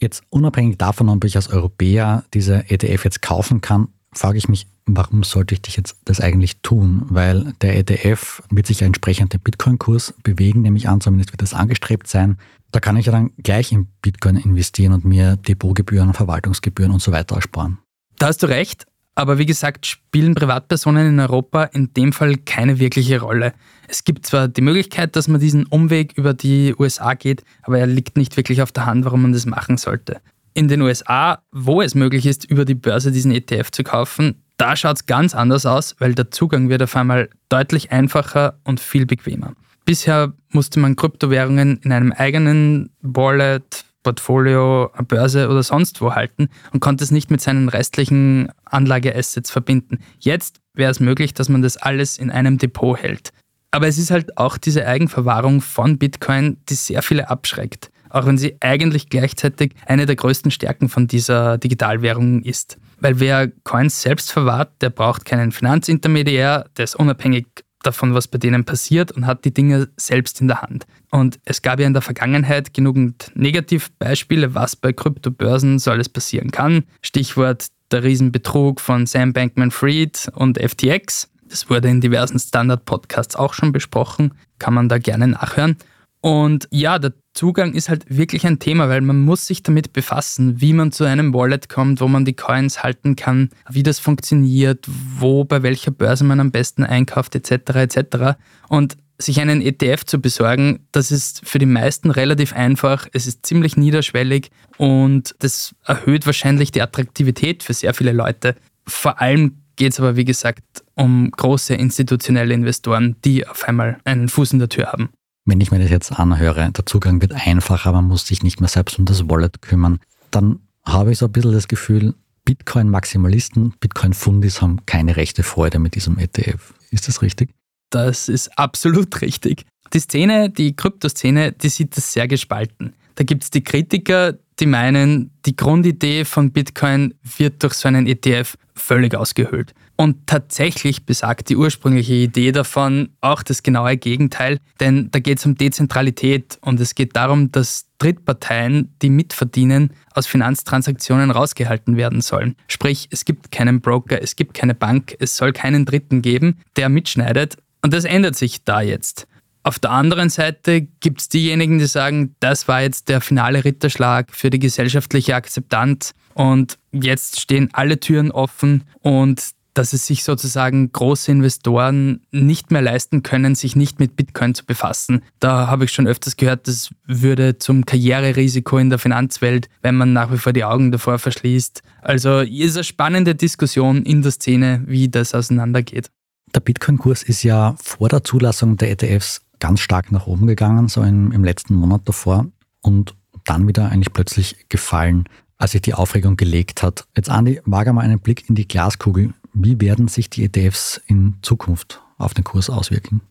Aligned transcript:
Jetzt 0.00 0.22
unabhängig 0.28 0.76
davon, 0.76 1.08
ob 1.08 1.24
ich 1.24 1.34
als 1.36 1.48
Europäer 1.48 2.24
diese 2.34 2.68
ETF 2.68 3.04
jetzt 3.04 3.22
kaufen 3.22 3.62
kann, 3.62 3.88
frage 4.12 4.36
ich 4.36 4.48
mich, 4.48 4.66
warum 4.86 5.22
sollte 5.22 5.54
ich 5.54 5.76
jetzt 5.76 5.96
das 6.04 6.20
eigentlich 6.20 6.60
tun? 6.60 7.06
Weil 7.08 7.54
der 7.62 7.76
ETF 7.78 8.42
wird 8.50 8.66
sich 8.66 8.80
ja 8.80 8.86
entsprechend 8.86 9.32
den 9.32 9.40
Bitcoin-Kurs 9.40 10.14
bewegen, 10.22 10.62
nämlich 10.62 10.88
an, 10.88 11.00
zumindest 11.00 11.32
wird 11.32 11.42
das 11.42 11.54
angestrebt 11.54 12.06
sein. 12.06 12.36
Da 12.70 12.80
kann 12.80 12.96
ich 12.96 13.06
ja 13.06 13.12
dann 13.12 13.30
gleich 13.38 13.72
in 13.72 13.86
Bitcoin 14.02 14.36
investieren 14.36 14.92
und 14.92 15.04
mir 15.04 15.36
Depotgebühren, 15.36 16.12
Verwaltungsgebühren 16.12 16.92
und 16.92 17.00
so 17.00 17.12
weiter 17.12 17.36
ersparen. 17.36 17.78
Da 18.18 18.26
hast 18.26 18.42
du 18.42 18.46
recht. 18.46 18.86
Aber 19.14 19.38
wie 19.38 19.46
gesagt, 19.46 19.86
spielen 19.86 20.34
Privatpersonen 20.34 21.08
in 21.08 21.20
Europa 21.20 21.64
in 21.64 21.94
dem 21.94 22.12
Fall 22.12 22.36
keine 22.36 22.80
wirkliche 22.80 23.20
Rolle. 23.20 23.52
Es 23.86 24.04
gibt 24.04 24.26
zwar 24.26 24.48
die 24.48 24.60
Möglichkeit, 24.60 25.14
dass 25.14 25.28
man 25.28 25.40
diesen 25.40 25.66
Umweg 25.66 26.14
über 26.16 26.34
die 26.34 26.74
USA 26.76 27.14
geht, 27.14 27.44
aber 27.62 27.78
er 27.78 27.86
liegt 27.86 28.16
nicht 28.16 28.36
wirklich 28.36 28.60
auf 28.60 28.72
der 28.72 28.86
Hand, 28.86 29.04
warum 29.04 29.22
man 29.22 29.32
das 29.32 29.46
machen 29.46 29.76
sollte. 29.76 30.20
In 30.52 30.68
den 30.68 30.82
USA, 30.82 31.42
wo 31.52 31.80
es 31.80 31.94
möglich 31.94 32.26
ist, 32.26 32.44
über 32.44 32.64
die 32.64 32.74
Börse 32.74 33.12
diesen 33.12 33.32
ETF 33.32 33.70
zu 33.70 33.82
kaufen, 33.84 34.42
da 34.56 34.76
schaut 34.76 34.96
es 34.96 35.06
ganz 35.06 35.34
anders 35.34 35.66
aus, 35.66 35.96
weil 35.98 36.14
der 36.14 36.30
Zugang 36.30 36.68
wird 36.68 36.82
auf 36.82 36.94
einmal 36.96 37.28
deutlich 37.48 37.90
einfacher 37.92 38.58
und 38.64 38.80
viel 38.80 39.06
bequemer. 39.06 39.54
Bisher 39.84 40.32
musste 40.50 40.80
man 40.80 40.96
Kryptowährungen 40.96 41.78
in 41.82 41.92
einem 41.92 42.12
eigenen 42.12 42.90
Wallet, 43.02 43.84
Portfolio, 44.04 44.92
Börse 45.08 45.48
oder 45.48 45.64
sonst 45.64 46.00
wo 46.00 46.14
halten 46.14 46.48
und 46.72 46.78
konnte 46.78 47.02
es 47.02 47.10
nicht 47.10 47.32
mit 47.32 47.40
seinen 47.40 47.68
restlichen 47.68 48.48
Anlageassets 48.64 49.50
verbinden. 49.50 49.98
Jetzt 50.20 50.60
wäre 50.74 50.92
es 50.92 51.00
möglich, 51.00 51.34
dass 51.34 51.48
man 51.48 51.62
das 51.62 51.76
alles 51.76 52.18
in 52.18 52.30
einem 52.30 52.58
Depot 52.58 52.96
hält. 52.96 53.30
Aber 53.72 53.88
es 53.88 53.98
ist 53.98 54.12
halt 54.12 54.38
auch 54.38 54.56
diese 54.56 54.86
Eigenverwahrung 54.86 55.60
von 55.60 55.98
Bitcoin, 55.98 56.58
die 56.68 56.74
sehr 56.74 57.02
viele 57.02 57.28
abschreckt, 57.28 57.90
auch 58.08 58.24
wenn 58.26 58.38
sie 58.38 58.56
eigentlich 58.60 59.08
gleichzeitig 59.08 59.72
eine 59.86 60.06
der 60.06 60.14
größten 60.14 60.52
Stärken 60.52 60.88
von 60.88 61.08
dieser 61.08 61.58
Digitalwährung 61.58 62.42
ist. 62.42 62.78
Weil 63.00 63.18
wer 63.18 63.48
Coins 63.64 64.00
selbst 64.00 64.30
verwahrt, 64.30 64.80
der 64.80 64.90
braucht 64.90 65.24
keinen 65.24 65.50
Finanzintermediär, 65.50 66.66
der 66.76 66.84
ist 66.84 66.94
unabhängig 66.94 67.63
davon, 67.86 68.14
was 68.14 68.28
bei 68.28 68.38
denen 68.38 68.64
passiert 68.64 69.12
und 69.12 69.26
hat 69.26 69.44
die 69.44 69.54
Dinge 69.54 69.88
selbst 69.96 70.40
in 70.40 70.48
der 70.48 70.62
Hand. 70.62 70.86
Und 71.10 71.38
es 71.44 71.62
gab 71.62 71.80
ja 71.80 71.86
in 71.86 71.92
der 71.92 72.02
Vergangenheit 72.02 72.74
genügend 72.74 73.30
Negativbeispiele, 73.34 74.54
was 74.54 74.76
bei 74.76 74.92
Kryptobörsen 74.92 75.78
so 75.78 75.90
alles 75.90 76.08
passieren 76.08 76.50
kann. 76.50 76.84
Stichwort 77.02 77.68
der 77.90 78.02
Riesenbetrug 78.02 78.80
von 78.80 79.06
Sam 79.06 79.32
Bankman-Fried 79.32 80.30
und 80.34 80.58
FTX. 80.58 81.30
Das 81.48 81.70
wurde 81.70 81.88
in 81.88 82.00
diversen 82.00 82.38
Standard-Podcasts 82.38 83.36
auch 83.36 83.54
schon 83.54 83.72
besprochen, 83.72 84.32
kann 84.58 84.74
man 84.74 84.88
da 84.88 84.98
gerne 84.98 85.28
nachhören. 85.28 85.76
Und 86.24 86.68
ja, 86.70 86.98
der 86.98 87.12
Zugang 87.34 87.74
ist 87.74 87.90
halt 87.90 88.06
wirklich 88.08 88.46
ein 88.46 88.58
Thema, 88.58 88.88
weil 88.88 89.02
man 89.02 89.20
muss 89.20 89.44
sich 89.46 89.62
damit 89.62 89.92
befassen, 89.92 90.58
wie 90.58 90.72
man 90.72 90.90
zu 90.90 91.04
einem 91.04 91.34
Wallet 91.34 91.68
kommt, 91.68 92.00
wo 92.00 92.08
man 92.08 92.24
die 92.24 92.32
Coins 92.32 92.82
halten 92.82 93.14
kann, 93.14 93.50
wie 93.68 93.82
das 93.82 93.98
funktioniert, 93.98 94.86
wo 95.18 95.44
bei 95.44 95.62
welcher 95.62 95.90
Börse 95.90 96.24
man 96.24 96.40
am 96.40 96.50
besten 96.50 96.82
einkauft 96.82 97.34
etc. 97.34 97.74
etc. 97.74 98.38
Und 98.70 98.96
sich 99.18 99.38
einen 99.38 99.60
ETF 99.60 100.06
zu 100.06 100.18
besorgen, 100.18 100.86
das 100.92 101.12
ist 101.12 101.46
für 101.46 101.58
die 101.58 101.66
meisten 101.66 102.10
relativ 102.10 102.54
einfach. 102.54 103.06
Es 103.12 103.26
ist 103.26 103.44
ziemlich 103.44 103.76
niederschwellig 103.76 104.50
und 104.78 105.34
das 105.40 105.74
erhöht 105.84 106.24
wahrscheinlich 106.24 106.72
die 106.72 106.80
Attraktivität 106.80 107.62
für 107.62 107.74
sehr 107.74 107.92
viele 107.92 108.12
Leute. 108.12 108.56
Vor 108.86 109.20
allem 109.20 109.58
geht 109.76 109.92
es 109.92 110.00
aber, 110.00 110.16
wie 110.16 110.24
gesagt, 110.24 110.62
um 110.94 111.30
große 111.30 111.74
institutionelle 111.74 112.54
Investoren, 112.54 113.16
die 113.26 113.46
auf 113.46 113.68
einmal 113.68 113.98
einen 114.04 114.30
Fuß 114.30 114.54
in 114.54 114.58
der 114.58 114.70
Tür 114.70 114.86
haben. 114.86 115.10
Wenn 115.44 115.60
ich 115.60 115.70
mir 115.70 115.78
das 115.78 115.90
jetzt 115.90 116.12
anhöre, 116.12 116.70
der 116.72 116.86
Zugang 116.86 117.20
wird 117.20 117.32
einfacher, 117.32 117.92
man 117.92 118.06
muss 118.06 118.26
sich 118.26 118.42
nicht 118.42 118.60
mehr 118.60 118.68
selbst 118.68 118.98
um 118.98 119.04
das 119.04 119.28
Wallet 119.28 119.60
kümmern, 119.60 120.00
dann 120.30 120.60
habe 120.84 121.12
ich 121.12 121.18
so 121.18 121.26
ein 121.26 121.32
bisschen 121.32 121.52
das 121.52 121.68
Gefühl, 121.68 122.14
Bitcoin-Maximalisten, 122.44 123.74
Bitcoin-Fundis 123.80 124.62
haben 124.62 124.84
keine 124.86 125.16
rechte 125.16 125.42
Freude 125.42 125.78
mit 125.78 125.94
diesem 125.94 126.18
ETF. 126.18 126.74
Ist 126.90 127.08
das 127.08 127.22
richtig? 127.22 127.50
Das 127.90 128.28
ist 128.28 128.58
absolut 128.58 129.20
richtig. 129.20 129.64
Die 129.92 130.00
Szene, 130.00 130.50
die 130.50 130.74
Kryptoszene, 130.74 131.52
die 131.52 131.68
sieht 131.68 131.96
das 131.96 132.12
sehr 132.12 132.26
gespalten. 132.26 132.94
Da 133.14 133.24
gibt 133.24 133.44
es 133.44 133.50
die 133.50 133.62
Kritiker, 133.62 134.34
die 134.58 134.66
meinen, 134.66 135.30
die 135.46 135.56
Grundidee 135.56 136.24
von 136.24 136.52
Bitcoin 136.52 137.14
wird 137.36 137.62
durch 137.62 137.74
so 137.74 137.88
einen 137.88 138.06
ETF 138.06 138.56
völlig 138.74 139.14
ausgehöhlt. 139.14 139.74
Und 139.96 140.26
tatsächlich 140.26 141.06
besagt 141.06 141.48
die 141.48 141.56
ursprüngliche 141.56 142.14
Idee 142.14 142.50
davon 142.50 143.10
auch 143.20 143.44
das 143.44 143.62
genaue 143.62 143.96
Gegenteil, 143.96 144.58
denn 144.80 145.08
da 145.12 145.20
geht 145.20 145.38
es 145.38 145.46
um 145.46 145.54
Dezentralität 145.54 146.58
und 146.62 146.80
es 146.80 146.96
geht 146.96 147.14
darum, 147.14 147.52
dass 147.52 147.86
Drittparteien, 147.98 148.92
die 149.02 149.10
mitverdienen, 149.10 149.90
aus 150.12 150.26
Finanztransaktionen 150.26 151.30
rausgehalten 151.30 151.96
werden 151.96 152.22
sollen. 152.22 152.56
Sprich, 152.66 153.08
es 153.10 153.24
gibt 153.24 153.52
keinen 153.52 153.80
Broker, 153.80 154.20
es 154.20 154.34
gibt 154.34 154.54
keine 154.54 154.74
Bank, 154.74 155.14
es 155.20 155.36
soll 155.36 155.52
keinen 155.52 155.84
Dritten 155.84 156.22
geben, 156.22 156.58
der 156.76 156.88
mitschneidet. 156.88 157.56
Und 157.82 157.94
das 157.94 158.04
ändert 158.04 158.34
sich 158.34 158.64
da 158.64 158.80
jetzt. 158.80 159.28
Auf 159.62 159.78
der 159.78 159.92
anderen 159.92 160.28
Seite 160.28 160.82
gibt 160.82 161.20
es 161.20 161.28
diejenigen, 161.30 161.78
die 161.78 161.86
sagen, 161.86 162.34
das 162.40 162.68
war 162.68 162.82
jetzt 162.82 163.08
der 163.08 163.22
finale 163.22 163.64
Ritterschlag 163.64 164.34
für 164.34 164.50
die 164.50 164.58
gesellschaftliche 164.58 165.34
Akzeptanz 165.34 166.14
und 166.34 166.78
jetzt 166.92 167.40
stehen 167.40 167.70
alle 167.72 167.98
Türen 167.98 168.30
offen 168.30 168.84
und 169.00 169.54
dass 169.74 169.92
es 169.92 170.06
sich 170.06 170.24
sozusagen 170.24 170.90
große 170.92 171.30
Investoren 171.30 172.20
nicht 172.30 172.70
mehr 172.70 172.80
leisten 172.80 173.22
können, 173.22 173.54
sich 173.54 173.76
nicht 173.76 173.98
mit 173.98 174.16
Bitcoin 174.16 174.54
zu 174.54 174.64
befassen. 174.64 175.22
Da 175.40 175.66
habe 175.66 175.84
ich 175.84 175.92
schon 175.92 176.06
öfters 176.06 176.36
gehört, 176.36 176.68
das 176.68 176.90
würde 177.06 177.58
zum 177.58 177.84
Karriererisiko 177.84 178.78
in 178.78 178.88
der 178.88 178.98
Finanzwelt, 178.98 179.68
wenn 179.82 179.96
man 179.96 180.12
nach 180.12 180.32
wie 180.32 180.38
vor 180.38 180.52
die 180.52 180.64
Augen 180.64 180.92
davor 180.92 181.18
verschließt. 181.18 181.82
Also 182.00 182.40
ist 182.40 182.76
eine 182.76 182.84
spannende 182.84 183.34
Diskussion 183.34 184.04
in 184.04 184.22
der 184.22 184.30
Szene, 184.30 184.82
wie 184.86 185.08
das 185.08 185.34
auseinandergeht. 185.34 186.10
Der 186.54 186.60
Bitcoin-Kurs 186.60 187.24
ist 187.24 187.42
ja 187.42 187.74
vor 187.82 188.08
der 188.08 188.22
Zulassung 188.22 188.76
der 188.76 188.92
ETFs 188.92 189.40
ganz 189.58 189.80
stark 189.80 190.12
nach 190.12 190.26
oben 190.26 190.46
gegangen, 190.46 190.88
so 190.88 191.02
im, 191.02 191.32
im 191.32 191.42
letzten 191.42 191.74
Monat 191.74 192.02
davor 192.04 192.46
und 192.80 193.14
dann 193.44 193.66
wieder 193.66 193.90
eigentlich 193.90 194.12
plötzlich 194.12 194.66
gefallen, 194.68 195.24
als 195.58 195.72
sich 195.72 195.82
die 195.82 195.94
Aufregung 195.94 196.36
gelegt 196.36 196.82
hat. 196.82 197.06
Jetzt 197.16 197.28
Andi, 197.30 197.60
wage 197.64 197.92
mal 197.92 198.02
einen 198.02 198.20
Blick 198.20 198.48
in 198.48 198.54
die 198.54 198.68
Glaskugel. 198.68 199.34
Wie 199.54 199.80
werden 199.80 200.08
sich 200.08 200.28
die 200.28 200.44
ETFs 200.44 201.00
in 201.06 201.36
Zukunft 201.42 202.02
auf 202.18 202.34
den 202.34 202.44
Kurs 202.44 202.68
auswirken? 202.68 203.22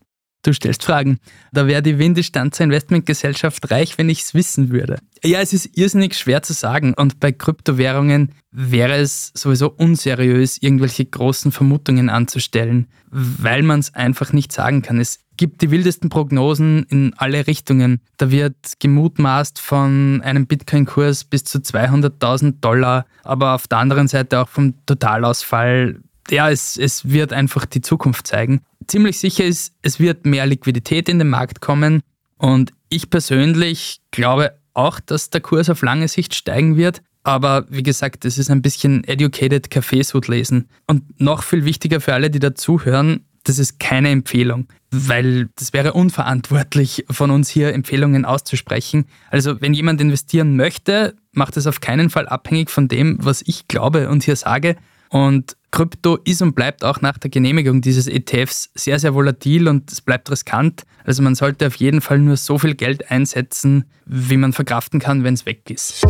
Du 0.44 0.52
stellst 0.52 0.84
Fragen. 0.84 1.18
Da 1.52 1.66
wäre 1.66 1.82
die 1.82 1.98
Windistanzer 1.98 2.64
Investmentgesellschaft 2.64 3.70
reich, 3.70 3.96
wenn 3.96 4.10
ich 4.10 4.20
es 4.20 4.34
wissen 4.34 4.70
würde. 4.70 4.98
Ja, 5.22 5.40
es 5.40 5.54
ist 5.54 5.76
irrsinnig 5.78 6.14
schwer 6.16 6.42
zu 6.42 6.52
sagen 6.52 6.92
und 6.92 7.18
bei 7.18 7.32
Kryptowährungen 7.32 8.32
wäre 8.50 8.96
es 8.96 9.32
sowieso 9.34 9.70
unseriös, 9.70 10.58
irgendwelche 10.60 11.06
großen 11.06 11.50
Vermutungen 11.50 12.10
anzustellen, 12.10 12.88
weil 13.10 13.62
man 13.62 13.80
es 13.80 13.94
einfach 13.94 14.34
nicht 14.34 14.52
sagen 14.52 14.82
kann. 14.82 15.00
Es 15.00 15.20
gibt 15.38 15.62
die 15.62 15.70
wildesten 15.70 16.10
Prognosen 16.10 16.84
in 16.84 17.14
alle 17.16 17.46
Richtungen. 17.46 18.00
Da 18.18 18.30
wird 18.30 18.54
gemutmaßt 18.80 19.58
von 19.58 20.20
einem 20.22 20.46
Bitcoin-Kurs 20.46 21.24
bis 21.24 21.44
zu 21.44 21.58
200.000 21.58 22.60
Dollar, 22.60 23.06
aber 23.22 23.54
auf 23.54 23.66
der 23.66 23.78
anderen 23.78 24.08
Seite 24.08 24.40
auch 24.40 24.48
vom 24.48 24.74
Totalausfall. 24.84 26.00
Ja, 26.30 26.50
es, 26.50 26.76
es 26.76 27.10
wird 27.10 27.32
einfach 27.32 27.66
die 27.66 27.80
Zukunft 27.80 28.26
zeigen. 28.26 28.60
Ziemlich 28.86 29.18
sicher 29.18 29.44
ist, 29.44 29.74
es 29.82 30.00
wird 30.00 30.26
mehr 30.26 30.46
Liquidität 30.46 31.08
in 31.08 31.18
den 31.18 31.28
Markt 31.28 31.60
kommen 31.60 32.02
und 32.38 32.72
ich 32.88 33.10
persönlich 33.10 34.00
glaube 34.10 34.52
auch, 34.74 35.00
dass 35.00 35.30
der 35.30 35.40
Kurs 35.40 35.70
auf 35.70 35.82
lange 35.82 36.08
Sicht 36.08 36.34
steigen 36.34 36.76
wird. 36.76 37.02
Aber 37.22 37.64
wie 37.70 37.82
gesagt, 37.82 38.24
es 38.24 38.36
ist 38.36 38.50
ein 38.50 38.60
bisschen 38.60 39.02
educated 39.04 39.70
Kaffeesud 39.70 40.28
lesen. 40.28 40.68
Und 40.86 41.20
noch 41.20 41.42
viel 41.42 41.64
wichtiger 41.64 42.00
für 42.00 42.12
alle, 42.12 42.30
die 42.30 42.38
dazuhören, 42.38 43.24
das 43.44 43.58
ist 43.58 43.78
keine 43.78 44.10
Empfehlung, 44.10 44.68
weil 44.90 45.48
das 45.56 45.72
wäre 45.72 45.92
unverantwortlich 45.92 47.04
von 47.10 47.30
uns 47.30 47.48
hier 47.48 47.72
Empfehlungen 47.72 48.24
auszusprechen. 48.24 49.06
Also 49.30 49.60
wenn 49.60 49.74
jemand 49.74 50.00
investieren 50.00 50.56
möchte, 50.56 51.14
macht 51.32 51.56
es 51.56 51.66
auf 51.66 51.80
keinen 51.80 52.10
Fall 52.10 52.26
abhängig 52.26 52.70
von 52.70 52.88
dem, 52.88 53.18
was 53.20 53.42
ich 53.44 53.68
glaube 53.68 54.08
und 54.08 54.24
hier 54.24 54.36
sage. 54.36 54.76
Und 55.10 55.56
Krypto 55.74 56.18
ist 56.22 56.40
und 56.40 56.54
bleibt 56.54 56.84
auch 56.84 57.00
nach 57.00 57.18
der 57.18 57.30
Genehmigung 57.30 57.80
dieses 57.80 58.06
ETFs 58.06 58.70
sehr, 58.76 59.00
sehr 59.00 59.12
volatil 59.12 59.66
und 59.66 59.90
es 59.90 60.00
bleibt 60.00 60.30
riskant. 60.30 60.84
Also 61.02 61.20
man 61.20 61.34
sollte 61.34 61.66
auf 61.66 61.74
jeden 61.74 62.00
Fall 62.00 62.20
nur 62.20 62.36
so 62.36 62.58
viel 62.58 62.76
Geld 62.76 63.10
einsetzen, 63.10 63.84
wie 64.06 64.36
man 64.36 64.52
verkraften 64.52 65.00
kann, 65.00 65.24
wenn 65.24 65.34
es 65.34 65.46
weg 65.46 65.68
ist. 65.68 66.06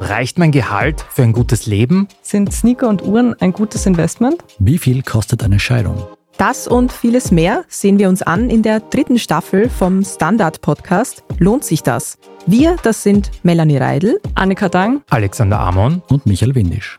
Reicht 0.00 0.38
mein 0.38 0.52
Gehalt 0.52 1.06
für 1.08 1.22
ein 1.22 1.32
gutes 1.32 1.64
Leben? 1.64 2.06
Sind 2.20 2.52
Sneaker 2.52 2.90
und 2.90 3.02
Uhren 3.02 3.32
ein 3.40 3.52
gutes 3.52 3.86
Investment? 3.86 4.44
Wie 4.58 4.76
viel 4.76 5.02
kostet 5.02 5.42
eine 5.42 5.58
Scheidung? 5.58 6.06
Das 6.38 6.68
und 6.68 6.92
vieles 6.92 7.30
mehr 7.30 7.64
sehen 7.66 7.98
wir 7.98 8.10
uns 8.10 8.20
an 8.20 8.50
in 8.50 8.62
der 8.62 8.80
dritten 8.80 9.18
Staffel 9.18 9.70
vom 9.70 10.04
Standard 10.04 10.60
Podcast 10.60 11.24
Lohnt 11.38 11.64
sich 11.64 11.82
das? 11.82 12.18
Wir, 12.46 12.76
das 12.82 13.02
sind 13.02 13.30
Melanie 13.42 13.78
Reidel, 13.78 14.20
Annika 14.34 14.68
Dang, 14.68 15.02
Alexander 15.08 15.58
Amon 15.58 16.02
und 16.10 16.26
Michael 16.26 16.54
Windisch. 16.54 16.98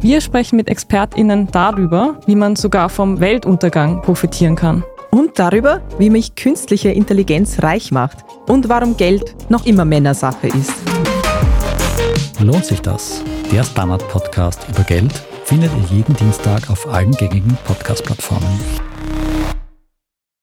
Wir 0.00 0.20
sprechen 0.20 0.56
mit 0.56 0.68
ExpertInnen 0.68 1.48
darüber, 1.52 2.18
wie 2.26 2.34
man 2.34 2.56
sogar 2.56 2.88
vom 2.88 3.20
Weltuntergang 3.20 4.02
profitieren 4.02 4.56
kann. 4.56 4.82
Und 5.12 5.38
darüber, 5.38 5.80
wie 5.98 6.10
mich 6.10 6.34
künstliche 6.34 6.90
Intelligenz 6.90 7.62
reich 7.62 7.92
macht 7.92 8.18
und 8.48 8.68
warum 8.68 8.96
Geld 8.96 9.36
noch 9.48 9.64
immer 9.64 9.84
Männersache 9.84 10.48
ist. 10.48 10.72
Lohnt 12.40 12.64
sich 12.64 12.80
das? 12.80 13.22
Der 13.52 13.62
Standard-Podcast 13.62 14.66
über 14.68 14.82
Geld 14.82 15.12
findet 15.52 15.70
ihr 15.76 15.98
jeden 15.98 16.16
Dienstag 16.16 16.70
auf 16.70 16.88
allen 16.88 17.12
gängigen 17.12 17.58
Podcast-Plattformen. 17.66 18.91